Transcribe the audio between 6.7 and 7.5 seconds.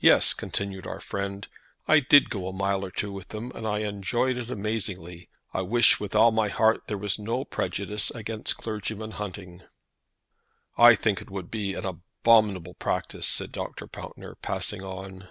there was no